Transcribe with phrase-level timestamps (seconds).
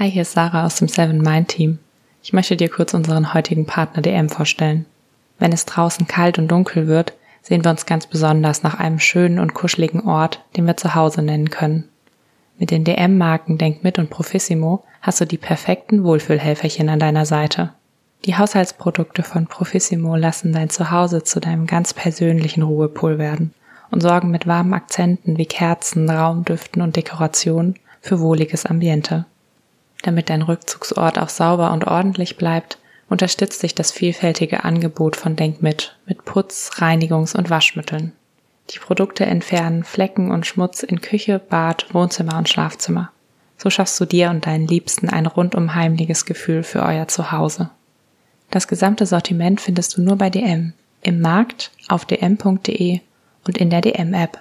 [0.00, 1.78] Hi, hier ist Sarah aus dem Seven Mind Team.
[2.22, 4.86] Ich möchte dir kurz unseren heutigen Partner DM vorstellen.
[5.38, 9.38] Wenn es draußen kalt und dunkel wird, sehen wir uns ganz besonders nach einem schönen
[9.38, 11.86] und kuscheligen Ort, den wir zu Hause nennen können.
[12.58, 17.74] Mit den DM-Marken Denk mit und Profissimo hast du die perfekten Wohlfühlhelferchen an deiner Seite.
[18.24, 23.52] Die Haushaltsprodukte von Profissimo lassen dein Zuhause zu deinem ganz persönlichen Ruhepool werden
[23.90, 29.26] und sorgen mit warmen Akzenten wie Kerzen, Raumdüften und Dekorationen für wohliges Ambiente.
[30.02, 32.78] Damit dein Rückzugsort auch sauber und ordentlich bleibt,
[33.08, 38.12] unterstützt sich das vielfältige Angebot von Denk mit mit Putz-, Reinigungs- und Waschmitteln.
[38.70, 43.10] Die Produkte entfernen Flecken und Schmutz in Küche, Bad, Wohnzimmer und Schlafzimmer.
[43.58, 47.70] So schaffst du dir und deinen Liebsten ein rundum heimliches Gefühl für euer Zuhause.
[48.50, 53.00] Das gesamte Sortiment findest du nur bei DM, im Markt, auf dm.de
[53.46, 54.38] und in der DM-App.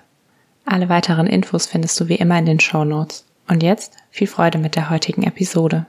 [0.66, 3.26] Alle weiteren Infos findest du wie immer in den Show Notes.
[3.50, 5.88] Und jetzt viel Freude mit der heutigen Episode.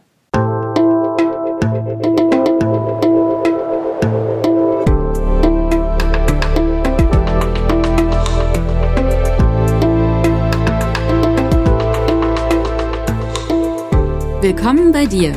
[14.41, 15.33] Willkommen bei dir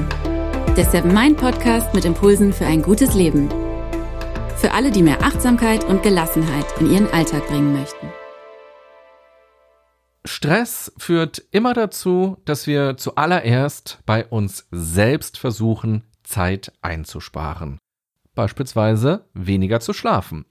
[0.78, 3.50] der Seven Mind Podcast mit Impulsen für ein gutes Leben.
[4.56, 8.08] Für alle, die mehr Achtsamkeit und Gelassenheit in ihren Alltag bringen möchten.
[10.26, 17.78] Stress führt immer dazu, dass wir zuallererst bei uns selbst versuchen, Zeit einzusparen.
[18.36, 20.46] Beispielsweise weniger zu schlafen.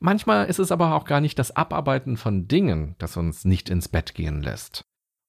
[0.00, 3.88] Manchmal ist es aber auch gar nicht das Abarbeiten von Dingen, das uns nicht ins
[3.88, 4.82] Bett gehen lässt.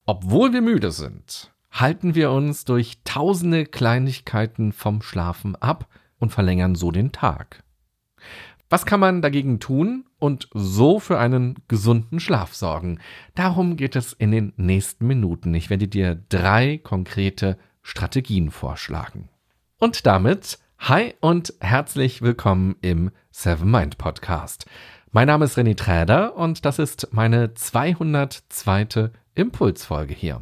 [0.05, 5.87] Obwohl wir müde sind, halten wir uns durch tausende Kleinigkeiten vom Schlafen ab
[6.19, 7.62] und verlängern so den Tag.
[8.73, 12.97] Was kann man dagegen tun und so für einen gesunden Schlaf sorgen?
[13.35, 15.53] Darum geht es in den nächsten Minuten.
[15.53, 19.29] Ich werde dir drei konkrete Strategien vorschlagen.
[19.77, 24.65] Und damit hi und herzlich willkommen im Seven Mind Podcast.
[25.11, 29.11] Mein Name ist René Träder und das ist meine 202.
[29.35, 30.41] Impulsfolge hier.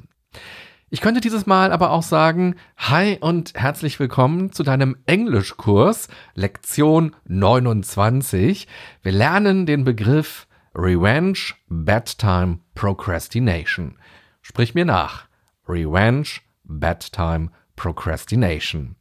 [0.94, 7.16] Ich könnte dieses Mal aber auch sagen, hi und herzlich willkommen zu deinem Englischkurs, Lektion
[7.29, 8.68] 29.
[9.02, 14.00] Wir lernen den Begriff Revenge, Bedtime, Procrastination.
[14.41, 15.29] Sprich mir nach.
[15.66, 16.28] Revenge,
[16.66, 18.97] Bedtime, Procrastination.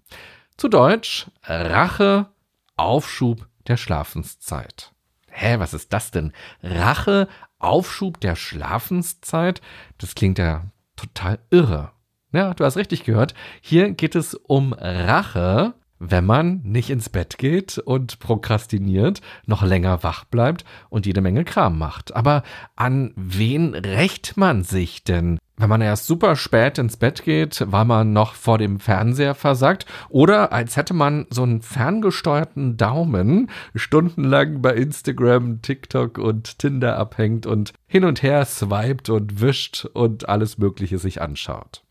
[0.56, 2.28] Zu Deutsch Rache,
[2.76, 4.92] Aufschub der Schlafenszeit.
[5.28, 6.32] Hä, was ist das denn?
[6.62, 7.26] Rache,
[7.58, 9.60] Aufschub der Schlafenszeit?
[9.98, 11.92] Das klingt ja total irre.
[12.32, 13.34] Ja, du hast richtig gehört.
[13.60, 20.02] Hier geht es um Rache, wenn man nicht ins Bett geht und prokrastiniert, noch länger
[20.02, 22.14] wach bleibt und jede Menge Kram macht.
[22.14, 22.42] Aber
[22.76, 25.38] an wen rächt man sich denn?
[25.60, 29.84] Wenn man erst super spät ins Bett geht, weil man noch vor dem Fernseher versagt,
[30.08, 37.46] oder als hätte man so einen ferngesteuerten Daumen stundenlang bei Instagram, TikTok und Tinder abhängt
[37.46, 41.84] und hin und her swiped und wischt und alles Mögliche sich anschaut.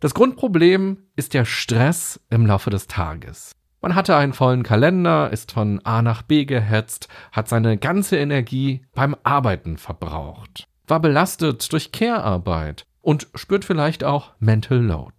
[0.00, 3.52] Das Grundproblem ist der Stress im Laufe des Tages.
[3.82, 8.82] Man hatte einen vollen Kalender, ist von A nach B gehetzt, hat seine ganze Energie
[8.94, 15.14] beim Arbeiten verbraucht war belastet durch Care-Arbeit und spürt vielleicht auch Mental Load.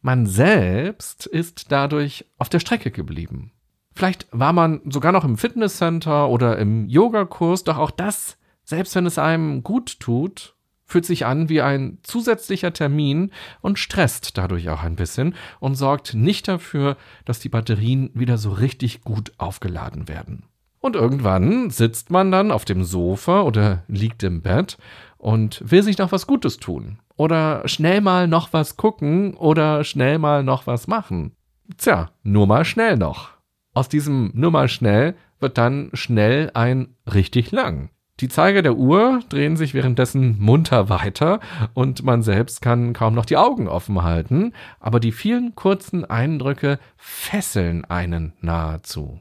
[0.00, 3.52] Man selbst ist dadurch auf der Strecke geblieben.
[3.94, 9.06] Vielleicht war man sogar noch im Fitnesscenter oder im Yogakurs, doch auch das, selbst wenn
[9.06, 10.56] es einem gut tut,
[10.86, 16.14] fühlt sich an wie ein zusätzlicher Termin und stresst dadurch auch ein bisschen und sorgt
[16.14, 20.44] nicht dafür, dass die Batterien wieder so richtig gut aufgeladen werden.
[20.82, 24.78] Und irgendwann sitzt man dann auf dem Sofa oder liegt im Bett
[25.16, 26.98] und will sich noch was Gutes tun.
[27.16, 31.36] Oder schnell mal noch was gucken oder schnell mal noch was machen.
[31.78, 33.30] Tja, nur mal schnell noch.
[33.72, 37.90] Aus diesem nur mal schnell wird dann schnell ein richtig lang.
[38.18, 41.38] Die Zeiger der Uhr drehen sich währenddessen munter weiter
[41.74, 46.80] und man selbst kann kaum noch die Augen offen halten, aber die vielen kurzen Eindrücke
[46.96, 49.20] fesseln einen nahezu.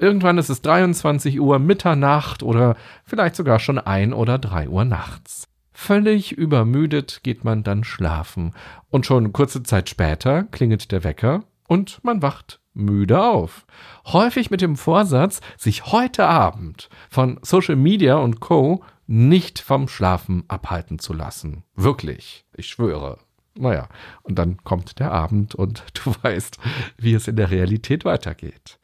[0.00, 2.74] Irgendwann ist es 23 Uhr Mitternacht oder
[3.04, 5.46] vielleicht sogar schon ein oder drei Uhr nachts.
[5.72, 8.54] Völlig übermüdet geht man dann schlafen
[8.88, 13.66] und schon kurze Zeit später klingelt der Wecker und man wacht müde auf.
[14.06, 18.82] Häufig mit dem Vorsatz, sich heute Abend von Social Media und Co.
[19.06, 21.62] nicht vom Schlafen abhalten zu lassen.
[21.76, 23.18] Wirklich, ich schwöre.
[23.54, 23.86] Naja,
[24.22, 26.56] und dann kommt der Abend und du weißt,
[26.96, 28.79] wie es in der Realität weitergeht.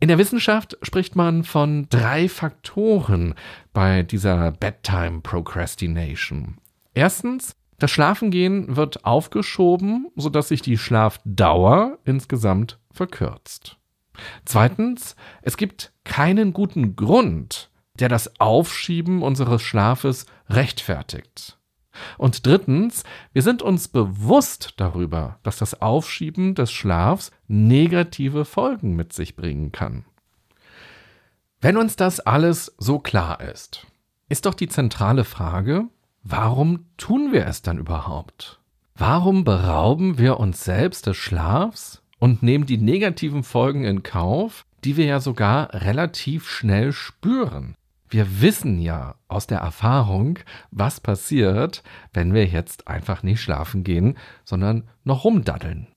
[0.00, 3.34] In der Wissenschaft spricht man von drei Faktoren
[3.72, 6.58] bei dieser Bedtime Procrastination.
[6.94, 13.76] Erstens Das Schlafengehen wird aufgeschoben, sodass sich die Schlafdauer insgesamt verkürzt.
[14.44, 21.57] Zweitens, es gibt keinen guten Grund, der das Aufschieben unseres Schlafes rechtfertigt.
[22.16, 29.12] Und drittens, wir sind uns bewusst darüber, dass das Aufschieben des Schlafs negative Folgen mit
[29.12, 30.04] sich bringen kann.
[31.60, 33.86] Wenn uns das alles so klar ist,
[34.28, 35.86] ist doch die zentrale Frage,
[36.22, 38.60] warum tun wir es dann überhaupt?
[38.94, 44.96] Warum berauben wir uns selbst des Schlafs und nehmen die negativen Folgen in Kauf, die
[44.96, 47.76] wir ja sogar relativ schnell spüren?
[48.10, 50.38] Wir wissen ja aus der Erfahrung,
[50.70, 51.82] was passiert,
[52.12, 55.88] wenn wir jetzt einfach nicht schlafen gehen, sondern noch rumdaddeln.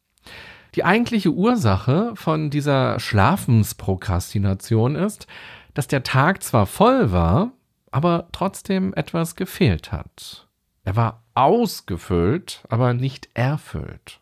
[0.76, 5.28] Die eigentliche Ursache von dieser Schlafensprokrastination ist,
[5.74, 7.52] dass der Tag zwar voll war,
[7.92, 10.48] aber trotzdem etwas gefehlt hat.
[10.84, 14.20] Er war ausgefüllt, aber nicht erfüllt.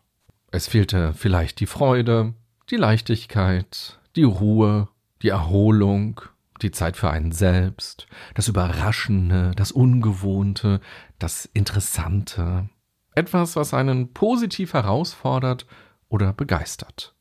[0.50, 2.34] Es fehlte vielleicht die Freude,
[2.70, 4.88] die Leichtigkeit, die Ruhe,
[5.22, 6.20] die Erholung,
[6.62, 10.80] die Zeit für einen selbst, das Überraschende, das Ungewohnte,
[11.18, 12.68] das Interessante,
[13.14, 15.66] etwas, was einen positiv herausfordert
[16.08, 17.14] oder begeistert.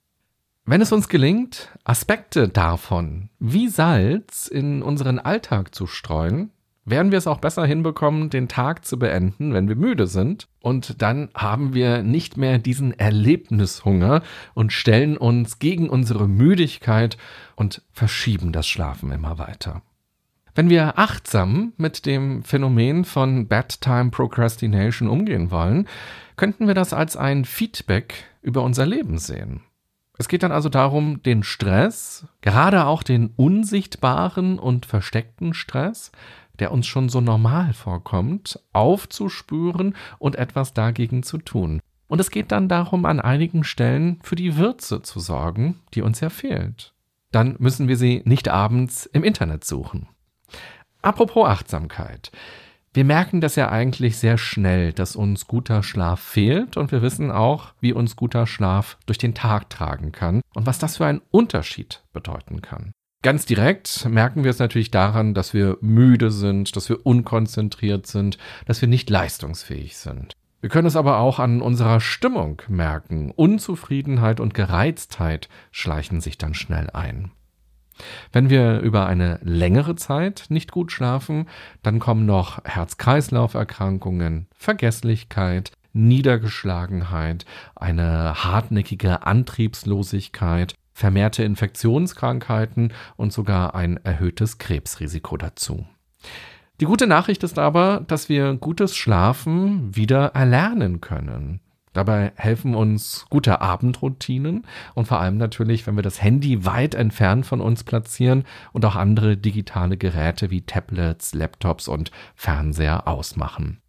[0.65, 6.51] Wenn es uns gelingt, Aspekte davon wie Salz in unseren Alltag zu streuen,
[6.89, 10.47] werden wir es auch besser hinbekommen, den Tag zu beenden, wenn wir müde sind.
[10.61, 14.21] Und dann haben wir nicht mehr diesen Erlebnishunger
[14.53, 17.17] und stellen uns gegen unsere Müdigkeit
[17.55, 19.81] und verschieben das Schlafen immer weiter.
[20.55, 25.87] Wenn wir achtsam mit dem Phänomen von Bedtime Procrastination umgehen wollen,
[26.35, 29.61] könnten wir das als ein Feedback über unser Leben sehen.
[30.17, 36.11] Es geht dann also darum, den Stress, gerade auch den unsichtbaren und versteckten Stress,
[36.59, 41.81] der uns schon so normal vorkommt, aufzuspüren und etwas dagegen zu tun.
[42.07, 46.19] Und es geht dann darum, an einigen Stellen für die Würze zu sorgen, die uns
[46.19, 46.93] ja fehlt.
[47.31, 50.07] Dann müssen wir sie nicht abends im Internet suchen.
[51.01, 52.31] Apropos Achtsamkeit.
[52.91, 57.29] Wir merken das ja eigentlich sehr schnell, dass uns guter Schlaf fehlt und wir wissen
[57.29, 61.21] auch, wie uns guter Schlaf durch den Tag tragen kann und was das für einen
[61.29, 62.91] Unterschied bedeuten kann.
[63.21, 68.37] Ganz direkt merken wir es natürlich daran, dass wir müde sind, dass wir unkonzentriert sind,
[68.65, 70.33] dass wir nicht leistungsfähig sind.
[70.61, 73.31] Wir können es aber auch an unserer Stimmung merken.
[73.31, 77.31] Unzufriedenheit und Gereiztheit schleichen sich dann schnell ein.
[78.31, 81.49] Wenn wir über eine längere Zeit nicht gut schlafen,
[81.83, 87.45] dann kommen noch Herz-Kreislauf-Erkrankungen, Vergesslichkeit, Niedergeschlagenheit,
[87.75, 95.87] eine hartnäckige Antriebslosigkeit vermehrte Infektionskrankheiten und sogar ein erhöhtes Krebsrisiko dazu.
[96.81, 101.61] Die gute Nachricht ist aber, dass wir gutes Schlafen wieder erlernen können.
[101.93, 107.45] Dabei helfen uns gute Abendroutinen und vor allem natürlich, wenn wir das Handy weit entfernt
[107.45, 108.43] von uns platzieren
[108.73, 113.81] und auch andere digitale Geräte wie Tablets, Laptops und Fernseher ausmachen.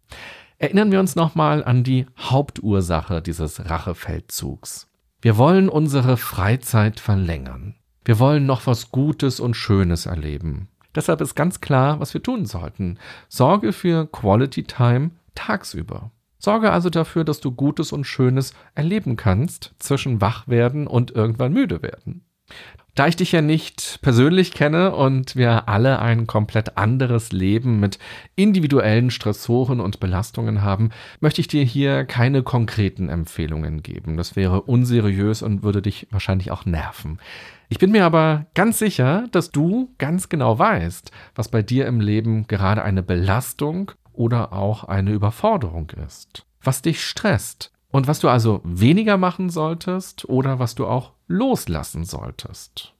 [0.57, 4.90] Erinnern wir uns nochmal an die Hauptursache dieses Rachefeldzugs.
[5.23, 7.75] Wir wollen unsere Freizeit verlängern.
[8.03, 10.67] Wir wollen noch was Gutes und Schönes erleben.
[10.95, 12.97] Deshalb ist ganz klar, was wir tun sollten.
[13.29, 16.09] Sorge für Quality Time tagsüber.
[16.39, 21.83] Sorge also dafür, dass du Gutes und Schönes erleben kannst zwischen Wachwerden und irgendwann müde
[21.83, 22.25] werden.
[22.93, 27.99] Da ich dich ja nicht persönlich kenne und wir alle ein komplett anderes Leben mit
[28.35, 30.89] individuellen Stressoren und Belastungen haben,
[31.21, 34.17] möchte ich dir hier keine konkreten Empfehlungen geben.
[34.17, 37.19] Das wäre unseriös und würde dich wahrscheinlich auch nerven.
[37.69, 42.01] Ich bin mir aber ganz sicher, dass du ganz genau weißt, was bei dir im
[42.01, 46.45] Leben gerade eine Belastung oder auch eine Überforderung ist.
[46.61, 52.05] Was dich stresst, und was du also weniger machen solltest oder was du auch loslassen
[52.05, 52.93] solltest.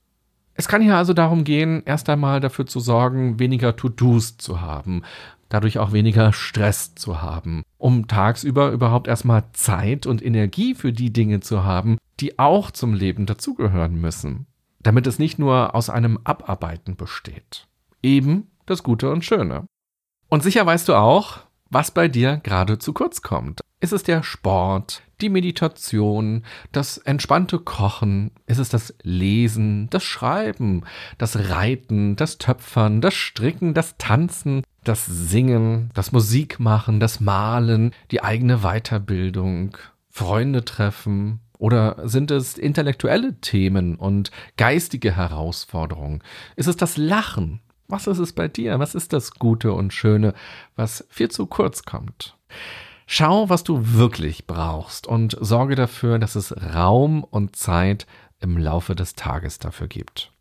[0.54, 5.02] Es kann hier also darum gehen, erst einmal dafür zu sorgen, weniger To-Dos zu haben,
[5.50, 11.12] dadurch auch weniger Stress zu haben, um tagsüber überhaupt erstmal Zeit und Energie für die
[11.12, 14.46] Dinge zu haben, die auch zum Leben dazugehören müssen,
[14.82, 17.68] damit es nicht nur aus einem Abarbeiten besteht.
[18.04, 19.66] Eben das Gute und Schöne.
[20.30, 23.62] Und sicher weißt du auch, was bei dir gerade zu kurz kommt.
[23.82, 28.30] Ist es der Sport, die Meditation, das entspannte Kochen?
[28.46, 30.84] Ist es das Lesen, das Schreiben,
[31.18, 38.22] das Reiten, das Töpfern, das Stricken, das Tanzen, das Singen, das Musikmachen, das Malen, die
[38.22, 39.76] eigene Weiterbildung,
[40.12, 41.40] Freunde treffen?
[41.58, 46.22] Oder sind es intellektuelle Themen und geistige Herausforderungen?
[46.56, 47.62] Ist es das Lachen?
[47.88, 48.78] Was ist es bei dir?
[48.78, 50.36] Was ist das Gute und Schöne,
[50.76, 52.38] was viel zu kurz kommt?
[53.14, 58.08] Schau, was du wirklich brauchst und sorge dafür, dass es Raum und Zeit
[58.40, 60.32] im Laufe des Tages dafür gibt.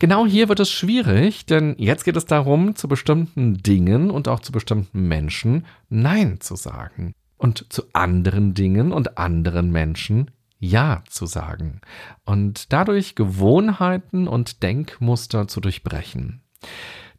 [0.00, 4.40] Genau hier wird es schwierig, denn jetzt geht es darum, zu bestimmten Dingen und auch
[4.40, 11.26] zu bestimmten Menschen Nein zu sagen und zu anderen Dingen und anderen Menschen Ja zu
[11.26, 11.82] sagen
[12.24, 16.42] und dadurch Gewohnheiten und Denkmuster zu durchbrechen.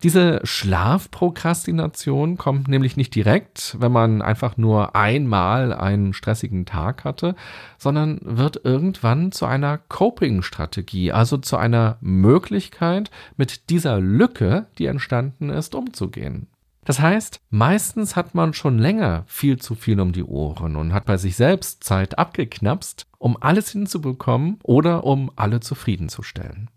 [0.03, 7.35] Diese Schlafprokrastination kommt nämlich nicht direkt, wenn man einfach nur einmal einen stressigen Tag hatte,
[7.79, 15.49] sondern wird irgendwann zu einer Coping-Strategie, also zu einer Möglichkeit, mit dieser Lücke, die entstanden
[15.49, 16.47] ist, umzugehen.
[16.85, 21.05] Das heißt, meistens hat man schon länger viel zu viel um die Ohren und hat
[21.05, 26.69] bei sich selbst Zeit abgeknapst, um alles hinzubekommen oder um alle zufriedenzustellen.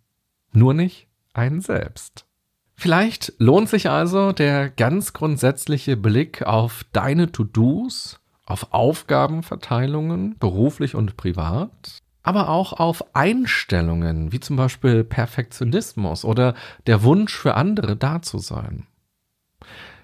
[0.53, 2.27] Nur nicht einen selbst.
[2.81, 11.19] Vielleicht lohnt sich also der ganz grundsätzliche Blick auf deine To-Dos, auf Aufgabenverteilungen, beruflich und
[11.19, 16.55] privat, aber auch auf Einstellungen, wie zum Beispiel Perfektionismus oder
[16.87, 18.87] der Wunsch für andere da zu sein.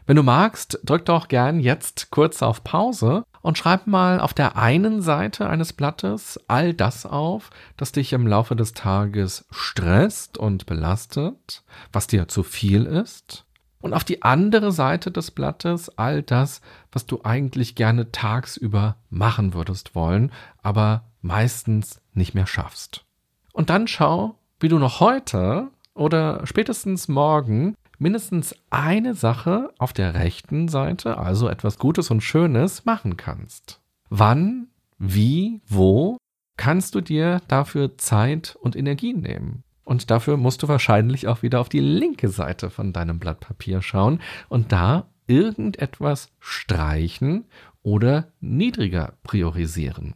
[0.05, 4.57] Wenn du magst, drück doch gern jetzt kurz auf Pause und schreib mal auf der
[4.57, 10.67] einen Seite eines Blattes all das auf, das dich im Laufe des Tages stresst und
[10.67, 11.63] belastet,
[11.93, 13.45] was dir zu viel ist.
[13.81, 16.61] Und auf die andere Seite des Blattes all das,
[16.91, 20.33] was du eigentlich gerne tagsüber machen würdest wollen,
[20.65, 23.05] aber meistens nicht mehr schaffst.
[23.53, 30.15] Und dann schau, wie du noch heute oder spätestens morgen mindestens eine Sache auf der
[30.15, 33.81] rechten Seite, also etwas Gutes und Schönes, machen kannst.
[34.09, 36.19] Wann, wie, wo
[36.57, 39.63] kannst du dir dafür Zeit und Energie nehmen?
[39.85, 43.83] Und dafür musst du wahrscheinlich auch wieder auf die linke Seite von deinem Blatt Papier
[43.83, 47.45] schauen und da irgendetwas streichen
[47.83, 50.15] oder niedriger priorisieren.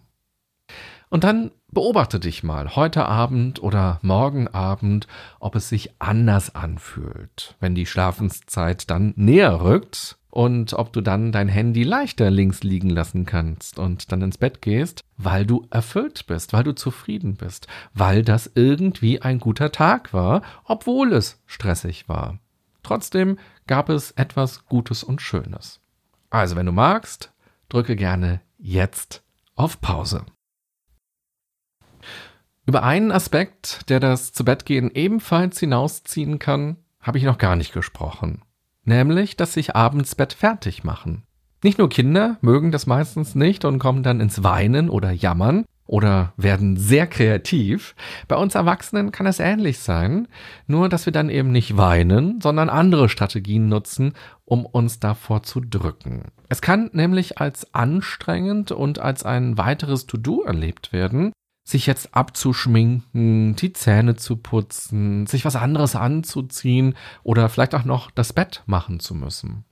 [1.09, 5.07] Und dann beobachte dich mal heute Abend oder morgen Abend,
[5.39, 11.33] ob es sich anders anfühlt, wenn die Schlafenszeit dann näher rückt und ob du dann
[11.33, 16.27] dein Handy leichter links liegen lassen kannst und dann ins Bett gehst, weil du erfüllt
[16.27, 22.09] bist, weil du zufrieden bist, weil das irgendwie ein guter Tag war, obwohl es stressig
[22.09, 22.39] war.
[22.83, 25.81] Trotzdem gab es etwas Gutes und Schönes.
[26.31, 27.33] Also wenn du magst,
[27.69, 29.23] drücke gerne jetzt
[29.57, 30.25] auf Pause.
[32.71, 38.43] Über einen Aspekt, der das Zubettgehen ebenfalls hinausziehen kann, habe ich noch gar nicht gesprochen.
[38.85, 41.25] Nämlich, dass sich abends Bett fertig machen.
[41.65, 46.33] Nicht nur Kinder mögen das meistens nicht und kommen dann ins Weinen oder Jammern oder
[46.37, 47.97] werden sehr kreativ.
[48.29, 50.29] Bei uns Erwachsenen kann es ähnlich sein,
[50.69, 54.13] nur dass wir dann eben nicht weinen, sondern andere Strategien nutzen,
[54.45, 56.27] um uns davor zu drücken.
[56.49, 61.33] Es kann nämlich als anstrengend und als ein weiteres To-Do erlebt werden,
[61.71, 68.11] sich jetzt abzuschminken, die Zähne zu putzen, sich was anderes anzuziehen oder vielleicht auch noch
[68.11, 69.65] das Bett machen zu müssen.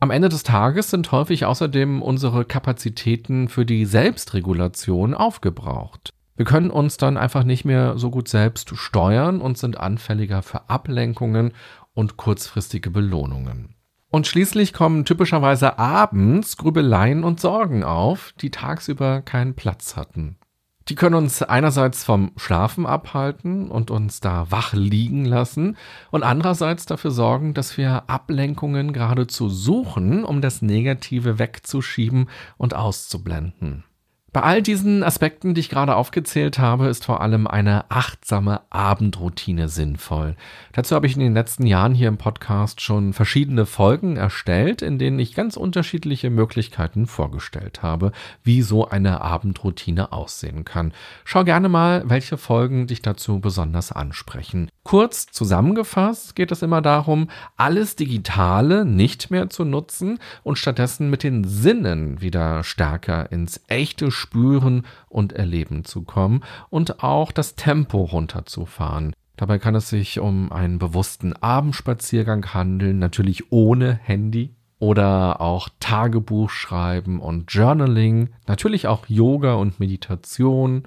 [0.00, 6.14] Am Ende des Tages sind häufig außerdem unsere Kapazitäten für die Selbstregulation aufgebraucht.
[6.36, 10.70] Wir können uns dann einfach nicht mehr so gut selbst steuern und sind anfälliger für
[10.70, 11.52] Ablenkungen
[11.94, 13.74] und kurzfristige Belohnungen.
[14.10, 20.38] Und schließlich kommen typischerweise abends Grübeleien und Sorgen auf, die tagsüber keinen Platz hatten.
[20.88, 25.76] Die können uns einerseits vom Schlafen abhalten und uns da wach liegen lassen
[26.10, 33.84] und andererseits dafür sorgen, dass wir Ablenkungen geradezu suchen, um das Negative wegzuschieben und auszublenden.
[34.38, 39.68] Bei all diesen Aspekten, die ich gerade aufgezählt habe, ist vor allem eine achtsame Abendroutine
[39.68, 40.36] sinnvoll.
[40.72, 45.00] Dazu habe ich in den letzten Jahren hier im Podcast schon verschiedene Folgen erstellt, in
[45.00, 48.12] denen ich ganz unterschiedliche Möglichkeiten vorgestellt habe,
[48.44, 50.92] wie so eine Abendroutine aussehen kann.
[51.24, 54.70] Schau gerne mal, welche Folgen dich dazu besonders ansprechen.
[54.84, 61.24] Kurz zusammengefasst geht es immer darum, alles Digitale nicht mehr zu nutzen und stattdessen mit
[61.24, 68.02] den Sinnen wieder stärker ins echte Spüren und Erleben zu kommen und auch das Tempo
[68.02, 69.14] runterzufahren.
[69.36, 76.50] Dabei kann es sich um einen bewussten Abendspaziergang handeln, natürlich ohne Handy oder auch Tagebuch
[76.50, 80.82] schreiben und Journaling, natürlich auch Yoga und Meditation,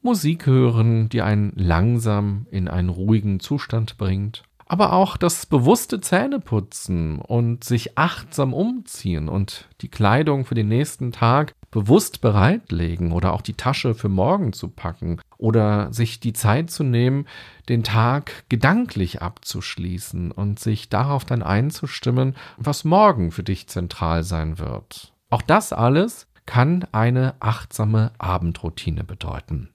[0.00, 7.18] Musik hören, die einen langsam in einen ruhigen Zustand bringt aber auch das bewusste Zähneputzen
[7.18, 13.40] und sich achtsam umziehen und die Kleidung für den nächsten Tag bewusst bereitlegen oder auch
[13.40, 17.26] die Tasche für morgen zu packen oder sich die Zeit zu nehmen,
[17.68, 24.60] den Tag gedanklich abzuschließen und sich darauf dann einzustimmen, was morgen für dich zentral sein
[24.60, 25.12] wird.
[25.30, 29.70] Auch das alles kann eine achtsame Abendroutine bedeuten.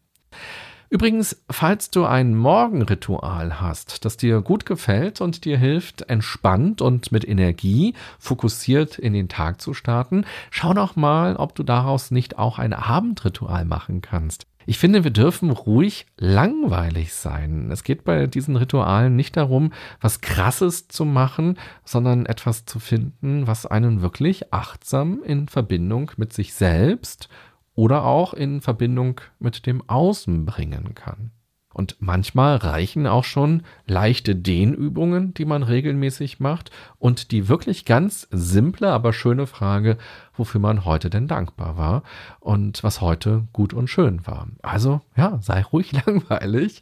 [0.90, 7.12] Übrigens, falls du ein Morgenritual hast, das dir gut gefällt und dir hilft, entspannt und
[7.12, 12.38] mit Energie fokussiert in den Tag zu starten, schau doch mal, ob du daraus nicht
[12.38, 14.46] auch ein Abendritual machen kannst.
[14.68, 17.70] Ich finde, wir dürfen ruhig langweilig sein.
[17.72, 23.46] Es geht bei diesen Ritualen nicht darum, was Krasses zu machen, sondern etwas zu finden,
[23.46, 27.30] was einen wirklich achtsam in Verbindung mit sich selbst
[27.76, 31.32] oder auch in Verbindung mit dem Außen bringen kann.
[31.76, 38.30] Und manchmal reichen auch schon leichte Dehnübungen, die man regelmäßig macht und die wirklich ganz
[38.32, 39.98] simple, aber schöne Frage,
[40.34, 42.04] wofür man heute denn dankbar war
[42.40, 44.48] und was heute gut und schön war.
[44.62, 46.82] Also ja, sei ruhig langweilig.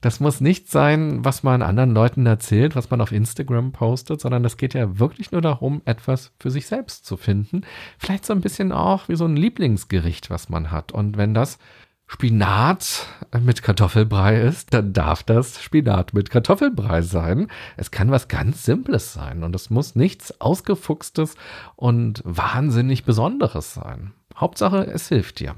[0.00, 4.44] Das muss nicht sein, was man anderen Leuten erzählt, was man auf Instagram postet, sondern
[4.44, 7.62] es geht ja wirklich nur darum, etwas für sich selbst zu finden.
[7.98, 10.92] Vielleicht so ein bisschen auch wie so ein Lieblingsgericht, was man hat.
[10.92, 11.58] Und wenn das
[12.06, 13.06] Spinat
[13.38, 17.48] mit Kartoffelbrei ist, dann darf das Spinat mit Kartoffelbrei sein.
[17.76, 21.34] Es kann was ganz Simples sein und es muss nichts Ausgefuchstes
[21.76, 24.14] und wahnsinnig Besonderes sein.
[24.34, 25.56] Hauptsache, es hilft dir.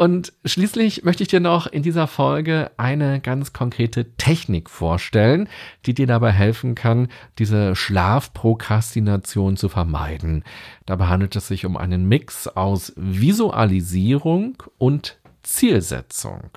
[0.00, 5.46] Und schließlich möchte ich dir noch in dieser Folge eine ganz konkrete Technik vorstellen,
[5.84, 10.42] die dir dabei helfen kann, diese Schlafprokrastination zu vermeiden.
[10.86, 16.48] Dabei handelt es sich um einen Mix aus Visualisierung und Zielsetzung.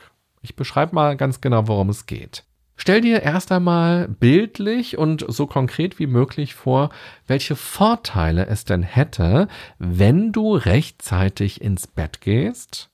[0.42, 2.46] Ich beschreibe mal ganz genau, worum es geht.
[2.78, 6.92] Stell dir erst einmal bildlich und so konkret wie möglich vor,
[7.28, 12.90] welche Vorteile es denn hätte, wenn du rechtzeitig ins Bett gehst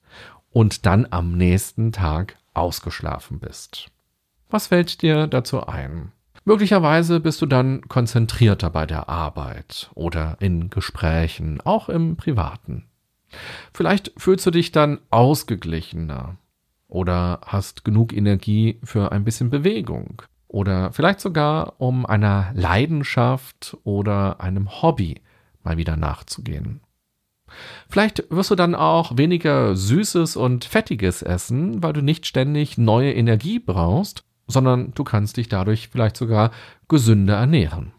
[0.50, 3.90] und dann am nächsten Tag ausgeschlafen bist.
[4.48, 6.12] Was fällt dir dazu ein?
[6.44, 12.86] Möglicherweise bist du dann konzentrierter bei der Arbeit oder in Gesprächen, auch im Privaten.
[13.72, 16.36] Vielleicht fühlst du dich dann ausgeglichener
[16.88, 24.40] oder hast genug Energie für ein bisschen Bewegung oder vielleicht sogar um einer Leidenschaft oder
[24.40, 25.20] einem Hobby
[25.62, 26.80] mal wieder nachzugehen.
[27.88, 33.12] Vielleicht wirst du dann auch weniger Süßes und Fettiges essen, weil du nicht ständig neue
[33.12, 36.50] Energie brauchst, sondern du kannst dich dadurch vielleicht sogar
[36.88, 37.92] gesünder ernähren.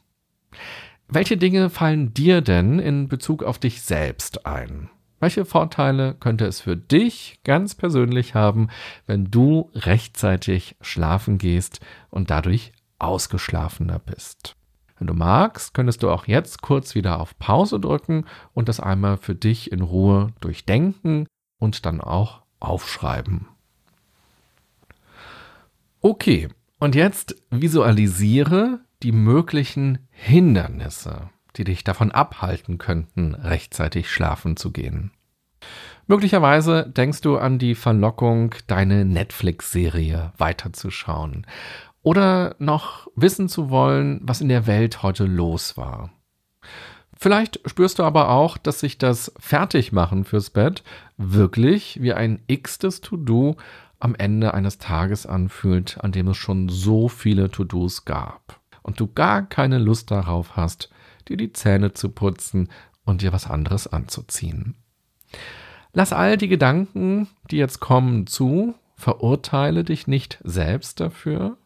[1.07, 4.89] Welche Dinge fallen dir denn in Bezug auf dich selbst ein?
[5.19, 8.69] Welche Vorteile könnte es für dich ganz persönlich haben,
[9.05, 14.55] wenn du rechtzeitig schlafen gehst und dadurch ausgeschlafener bist?
[15.01, 19.17] Wenn du magst, könntest du auch jetzt kurz wieder auf Pause drücken und das einmal
[19.17, 21.25] für dich in Ruhe durchdenken
[21.57, 23.47] und dann auch aufschreiben.
[26.01, 34.69] Okay, und jetzt visualisiere die möglichen Hindernisse, die dich davon abhalten könnten, rechtzeitig schlafen zu
[34.69, 35.09] gehen.
[36.05, 41.47] Möglicherweise denkst du an die Verlockung, deine Netflix-Serie weiterzuschauen
[42.03, 46.11] oder noch wissen zu wollen, was in der Welt heute los war.
[47.17, 50.83] Vielleicht spürst du aber auch, dass sich das Fertigmachen fürs Bett
[51.17, 53.57] wirklich wie ein x-tes To-Do
[53.99, 58.59] am Ende eines Tages anfühlt, an dem es schon so viele To-Dos gab.
[58.81, 60.89] Und du gar keine Lust darauf hast,
[61.27, 62.69] dir die Zähne zu putzen
[63.05, 64.75] und dir was anderes anzuziehen.
[65.93, 71.57] Lass all die Gedanken, die jetzt kommen, zu verurteile dich nicht selbst dafür.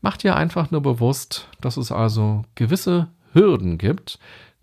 [0.00, 4.18] Mach dir einfach nur bewusst, dass es also gewisse Hürden gibt,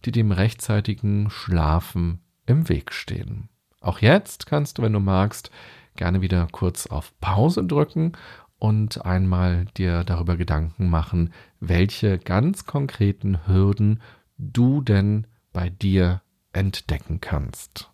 [0.05, 3.49] die dem rechtzeitigen Schlafen im Weg stehen.
[3.79, 5.49] Auch jetzt kannst du, wenn du magst,
[5.95, 8.13] gerne wieder kurz auf Pause drücken
[8.59, 14.01] und einmal dir darüber Gedanken machen, welche ganz konkreten Hürden
[14.37, 16.21] du denn bei dir
[16.53, 17.90] entdecken kannst.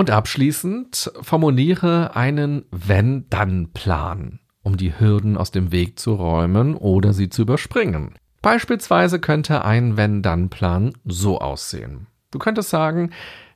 [0.00, 7.28] Und abschließend formuliere einen Wenn-Dann-Plan, um die Hürden aus dem Weg zu räumen oder sie
[7.28, 8.14] zu überspringen.
[8.40, 12.06] Beispielsweise könnte ein Wenn-Dann-Plan so aussehen.
[12.30, 13.10] Du könntest sagen,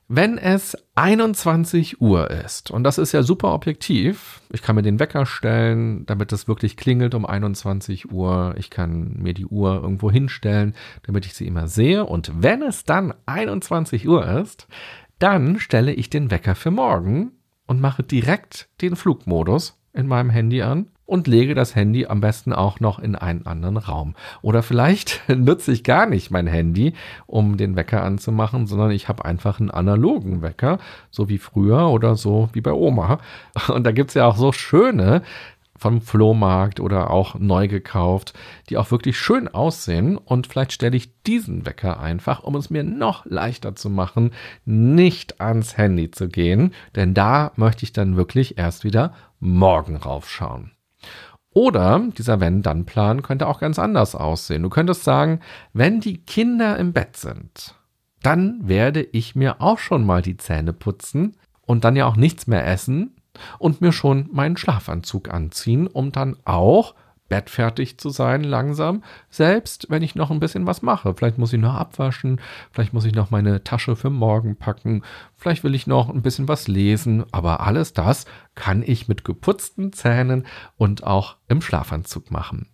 [0.07, 4.99] wenn es 21 Uhr ist, und das ist ja super objektiv, ich kann mir den
[4.99, 10.11] Wecker stellen, damit es wirklich klingelt um 21 Uhr, ich kann mir die Uhr irgendwo
[10.11, 10.75] hinstellen,
[11.07, 14.67] damit ich sie immer sehe, und wenn es dann 21 Uhr ist,
[15.19, 17.31] dann stelle ich den Wecker für morgen
[17.67, 22.51] und mache direkt den Flugmodus in meinem Handy an und lege das Handy am besten
[22.51, 24.15] auch noch in einen anderen Raum.
[24.41, 26.93] Oder vielleicht nutze ich gar nicht mein Handy,
[27.27, 30.79] um den Wecker anzumachen, sondern ich habe einfach einen analogen Wecker,
[31.11, 33.19] so wie früher oder so wie bei Oma.
[33.67, 35.21] Und da gibt es ja auch so schöne
[35.77, 38.33] vom Flohmarkt oder auch neu gekauft,
[38.69, 40.17] die auch wirklich schön aussehen.
[40.17, 44.31] Und vielleicht stelle ich diesen Wecker einfach, um es mir noch leichter zu machen,
[44.65, 46.73] nicht ans Handy zu gehen.
[46.95, 50.71] Denn da möchte ich dann wirklich erst wieder morgen raufschauen.
[51.51, 54.63] Oder dieser Wenn-Dann-Plan könnte auch ganz anders aussehen.
[54.63, 55.39] Du könntest sagen,
[55.71, 57.75] wenn die Kinder im Bett sind,
[58.21, 62.47] dann werde ich mir auch schon mal die Zähne putzen und dann ja auch nichts
[62.47, 63.14] mehr essen
[63.59, 66.95] und mir schon meinen Schlafanzug anziehen, um dann auch
[67.27, 71.13] bettfertig zu sein langsam, selbst wenn ich noch ein bisschen was mache.
[71.15, 72.39] Vielleicht muss ich noch abwaschen,
[72.71, 75.01] vielleicht muss ich noch meine Tasche für morgen packen,
[75.35, 79.91] vielleicht will ich noch ein bisschen was lesen, aber alles das kann ich mit geputzten
[79.91, 80.45] Zähnen
[80.77, 82.69] und auch im Schlafanzug machen.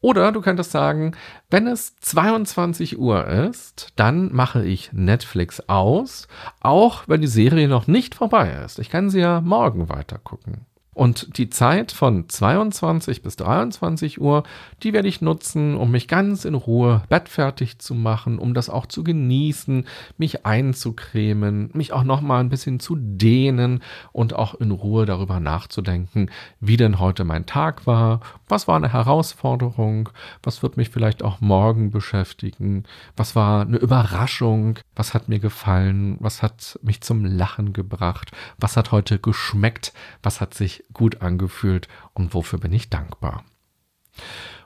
[0.00, 1.16] Oder du könntest sagen,
[1.50, 6.28] wenn es 22 Uhr ist, dann mache ich Netflix aus,
[6.60, 8.78] auch wenn die Serie noch nicht vorbei ist.
[8.78, 10.66] Ich kann sie ja morgen weiter gucken.
[10.98, 14.42] Und die Zeit von 22 bis 23 Uhr,
[14.82, 18.84] die werde ich nutzen, um mich ganz in Ruhe bettfertig zu machen, um das auch
[18.84, 23.80] zu genießen, mich einzucremen, mich auch noch mal ein bisschen zu dehnen
[24.10, 28.92] und auch in Ruhe darüber nachzudenken, wie denn heute mein Tag war, was war eine
[28.92, 30.08] Herausforderung,
[30.42, 32.82] was wird mich vielleicht auch morgen beschäftigen,
[33.16, 38.76] was war eine Überraschung, was hat mir gefallen, was hat mich zum Lachen gebracht, was
[38.76, 39.92] hat heute geschmeckt,
[40.24, 43.44] was hat sich gut angefühlt und wofür bin ich dankbar.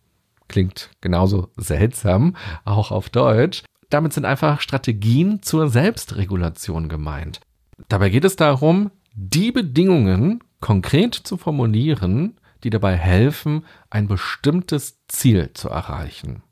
[0.50, 3.62] klingt genauso seltsam, auch auf Deutsch.
[3.88, 7.40] Damit sind einfach Strategien zur Selbstregulation gemeint.
[7.88, 15.52] Dabei geht es darum, die Bedingungen konkret zu formulieren, die dabei helfen, ein bestimmtes Ziel
[15.54, 16.42] zu erreichen.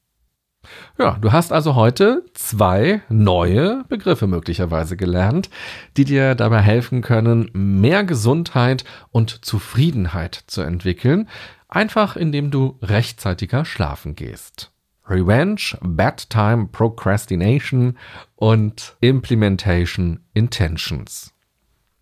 [0.98, 5.48] Ja, du hast also heute zwei neue Begriffe möglicherweise gelernt,
[5.96, 11.28] die dir dabei helfen können, mehr Gesundheit und Zufriedenheit zu entwickeln,
[11.68, 14.72] Einfach indem du rechtzeitiger schlafen gehst.
[15.06, 17.98] Revenge, Bedtime Procrastination
[18.36, 21.32] und Implementation Intentions.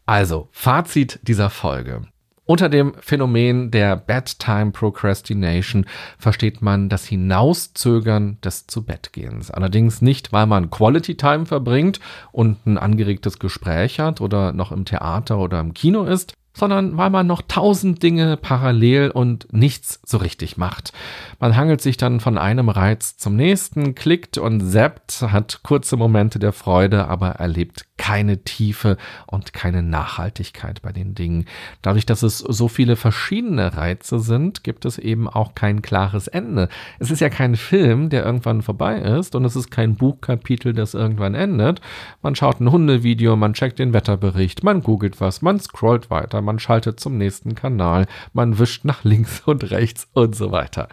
[0.07, 2.03] Also, Fazit dieser Folge.
[2.45, 5.85] Unter dem Phänomen der Bedtime Procrastination
[6.17, 9.51] versteht man das Hinauszögern des Zubettgehens.
[9.51, 11.99] Allerdings nicht, weil man Quality Time verbringt
[12.31, 17.11] und ein angeregtes Gespräch hat oder noch im Theater oder im Kino ist, sondern weil
[17.11, 20.93] man noch tausend Dinge parallel und nichts so richtig macht.
[21.39, 26.39] Man hangelt sich dann von einem Reiz zum nächsten, klickt und zappt, hat kurze Momente
[26.39, 31.47] der Freude, aber erlebt keine Tiefe und keine Nachhaltigkeit bei den Dingen.
[31.83, 36.69] Dadurch, dass es so viele verschiedene Reize sind, gibt es eben auch kein klares Ende.
[36.99, 40.95] Es ist ja kein Film, der irgendwann vorbei ist und es ist kein Buchkapitel, das
[40.95, 41.81] irgendwann endet.
[42.23, 46.59] Man schaut ein Hundevideo, man checkt den Wetterbericht, man googelt was, man scrollt weiter, man
[46.59, 50.89] schaltet zum nächsten Kanal, man wischt nach links und rechts und so weiter.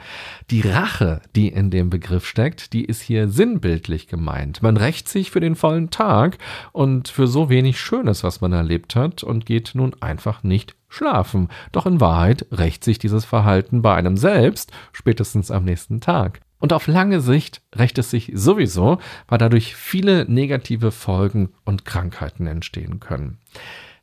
[0.49, 4.61] Die Rache, die in dem Begriff steckt, die ist hier sinnbildlich gemeint.
[4.61, 6.37] Man rächt sich für den vollen Tag
[6.73, 11.47] und für so wenig Schönes, was man erlebt hat, und geht nun einfach nicht schlafen.
[11.71, 16.41] Doch in Wahrheit rächt sich dieses Verhalten bei einem selbst spätestens am nächsten Tag.
[16.63, 22.47] Und auf lange Sicht rächt es sich sowieso, weil dadurch viele negative Folgen und Krankheiten
[22.47, 23.37] entstehen können.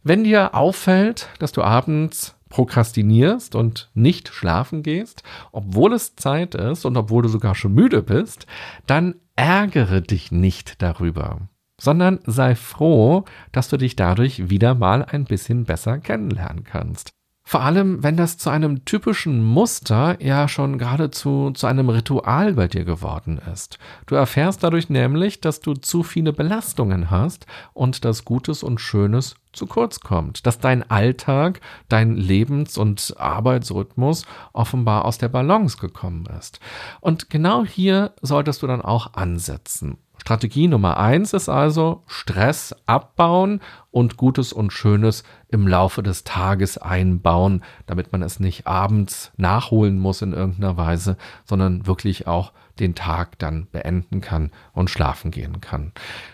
[0.03, 6.85] Wenn dir auffällt, dass du abends prokrastinierst und nicht schlafen gehst, obwohl es Zeit ist
[6.85, 8.47] und obwohl du sogar schon müde bist,
[8.87, 15.25] dann ärgere dich nicht darüber, sondern sei froh, dass du dich dadurch wieder mal ein
[15.25, 17.11] bisschen besser kennenlernen kannst.
[17.43, 22.69] Vor allem, wenn das zu einem typischen Muster ja schon geradezu zu einem Ritual bei
[22.69, 23.79] dir geworden ist.
[24.07, 29.35] Du erfährst dadurch nämlich, dass du zu viele Belastungen hast und dass Gutes und Schönes
[29.53, 36.27] zu kurz kommt, dass dein Alltag, dein Lebens- und Arbeitsrhythmus offenbar aus der Balance gekommen
[36.39, 36.61] ist.
[37.01, 39.99] Und genau hier solltest du dann auch ansetzen.
[40.21, 43.61] Strategie Nummer eins ist also Stress abbauen
[43.91, 49.99] und Gutes und Schönes im Laufe des Tages einbauen, damit man es nicht abends nachholen
[49.99, 55.61] muss in irgendeiner Weise, sondern wirklich auch den Tag dann beenden kann und schlafen gehen
[55.61, 55.93] kann.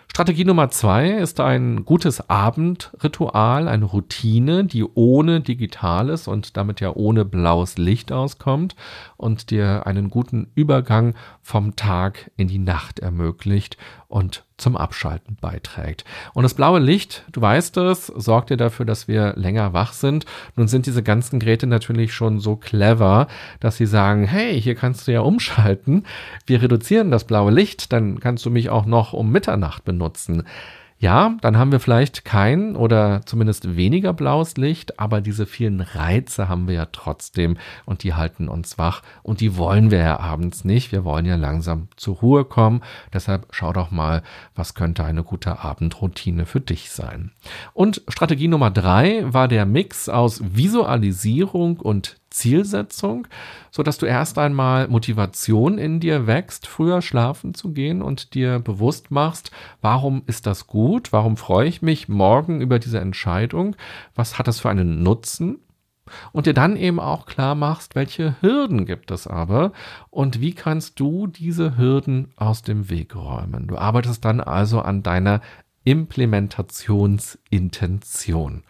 [0.09, 6.95] Strategie Nummer zwei ist ein gutes Abendritual, eine Routine, die ohne Digitales und damit ja
[6.95, 8.77] ohne blaues Licht auskommt
[9.19, 13.77] und dir einen guten Übergang vom Tag in die Nacht ermöglicht
[14.09, 16.05] und zum Abschalten beiträgt.
[16.33, 20.25] Und das blaue Licht, du weißt es, sorgt dir dafür, dass wir länger wach sind.
[20.55, 23.27] Nun sind diese ganzen Geräte natürlich schon so clever,
[23.61, 26.05] dass sie sagen, hey, hier kannst du ja umschalten.
[26.47, 30.45] Wir reduzieren das blaue Licht, dann kannst du mich auch noch um Mitternacht benutzen.
[30.99, 36.49] Ja, dann haben wir vielleicht kein oder zumindest weniger blaues Licht, aber diese vielen Reize
[36.49, 40.65] haben wir ja trotzdem und die halten uns wach und die wollen wir ja abends
[40.65, 40.93] nicht.
[40.93, 42.83] Wir wollen ja langsam zur Ruhe kommen.
[43.13, 44.23] Deshalb schau doch mal,
[44.55, 47.31] was könnte eine gute Abendroutine für dich sein.
[47.75, 53.27] Und Strategie Nummer drei war der Mix aus Visualisierung und Zielsetzung,
[53.71, 58.59] so dass du erst einmal Motivation in dir wächst, früher schlafen zu gehen und dir
[58.59, 61.13] bewusst machst, warum ist das gut?
[61.13, 63.75] Warum freue ich mich morgen über diese Entscheidung?
[64.15, 65.61] Was hat das für einen Nutzen?
[66.31, 69.73] Und dir dann eben auch klar machst, welche Hürden gibt es aber
[70.11, 73.67] und wie kannst du diese Hürden aus dem Weg räumen.
[73.67, 75.41] Du arbeitest dann also an deiner
[75.83, 78.63] Implementationsintention.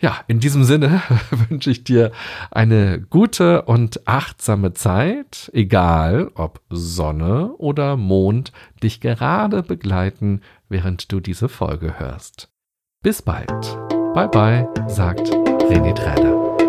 [0.00, 1.02] Ja, in diesem Sinne
[1.48, 2.10] wünsche ich dir
[2.50, 11.20] eine gute und achtsame Zeit, egal ob Sonne oder Mond dich gerade begleiten, während du
[11.20, 12.48] diese Folge hörst.
[13.02, 13.78] Bis bald.
[14.14, 16.59] Bye bye, sagt René Träder.